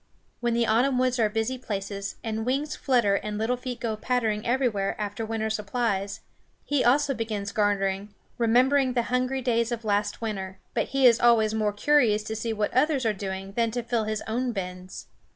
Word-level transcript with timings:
When 0.39 0.55
the 0.55 0.65
autumn 0.65 0.97
woods 0.97 1.19
are 1.19 1.29
busy 1.29 1.59
places, 1.59 2.15
and 2.23 2.43
wings 2.43 2.75
flutter 2.75 3.13
and 3.13 3.37
little 3.37 3.55
feet 3.55 3.79
go 3.79 3.95
pattering 3.95 4.47
everywhere 4.47 4.95
after 4.97 5.23
winter 5.23 5.51
supplies, 5.51 6.21
he 6.63 6.83
also 6.83 7.13
begins 7.13 7.51
garnering, 7.51 8.11
remembering 8.39 8.93
the 8.93 9.03
hungry 9.13 9.43
days 9.43 9.71
of 9.71 9.85
last 9.85 10.19
winter. 10.19 10.57
But 10.73 10.87
he 10.87 11.05
is 11.05 11.19
always 11.19 11.53
more 11.53 11.71
curious 11.71 12.23
to 12.23 12.35
see 12.35 12.51
what 12.51 12.73
others 12.73 13.05
are 13.05 13.13
doing 13.13 13.51
than 13.51 13.69
to 13.69 13.83
fill 13.83 14.05
his 14.05 14.23
own 14.27 14.53
bins. 14.53 15.05